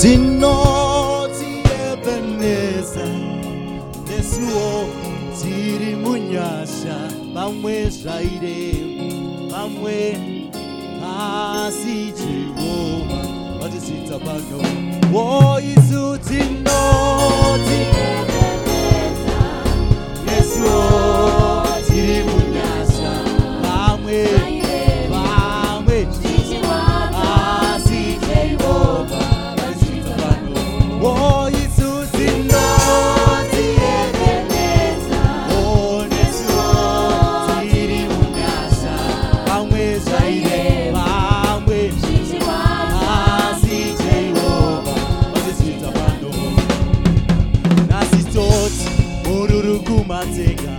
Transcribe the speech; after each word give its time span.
zinoti 0.00 1.50
ebeneza 1.88 3.06
nesiwo 4.06 4.68
tiri 5.38 5.90
munyasha 6.02 6.96
bamwe 7.34 7.76
zvaire 7.98 8.58
bamwe 9.52 9.98
pasi 11.00 11.96
jehova 12.18 13.20
vatizita 13.60 14.16
pano 14.24 14.58
woisu 15.14 16.02
zinoti 16.28 17.15
dzinobatsika 50.24 50.72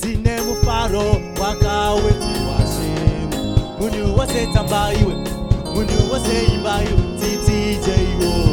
dzine 0.00 0.36
mufaro 0.46 1.04
wakawedziwa 1.40 2.56
shemu 2.72 3.42
munhu 3.80 4.16
wose 4.18 4.38
tsambaiwe 4.52 5.14
munhu 5.74 5.98
wose 6.12 6.34
imbaiwe 6.54 7.00
dzidzijeiwo 7.18 8.45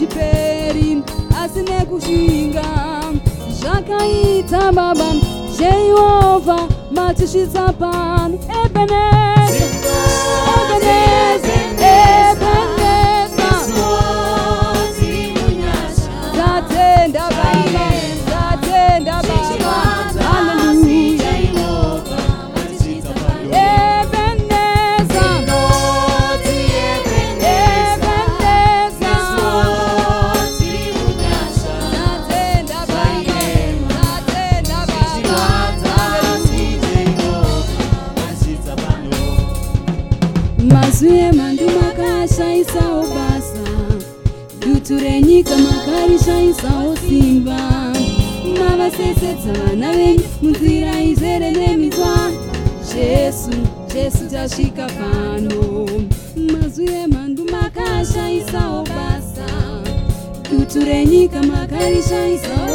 hazviperi 0.00 1.02
asi 1.36 1.60
nekushinga 1.62 2.62
zvakaita 3.60 4.72
baba 4.76 5.08
jehovha 5.58 6.58
matisvitsa 6.96 7.64
pano 7.80 8.36
ebenee 8.64 9.70
mazwi 40.68 41.18
emhandu 41.18 41.64
makashayisawo 41.80 43.02
basa 43.02 43.70
dutu 44.60 44.98
renyika 45.04 45.58
makarishayisawo 45.58 46.96
simba 46.96 47.70
mavasesedza 48.60 49.52
vana 49.66 49.92
venyu 49.96 50.24
munzira 50.42 51.00
izere 51.02 51.50
nemitswa 51.50 52.16
jesu 52.94 53.50
jesu 53.94 54.30
tasvika 54.30 54.86
pano 54.86 55.86
mazwi 56.52 56.88
emhandu 57.04 57.42
makashayisawo 57.52 58.84
basa 58.84 59.46
dutu 60.52 60.78
renyika 60.84 61.42
makarishayisawo 61.42 62.69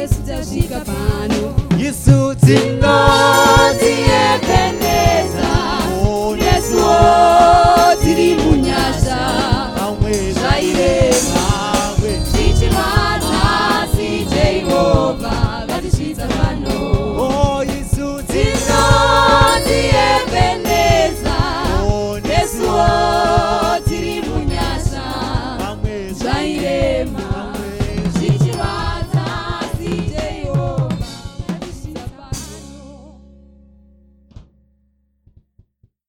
Yesu 0.06 0.22
tashikapano 0.26 1.54
te 1.76 2.34
tinga 2.56 3.49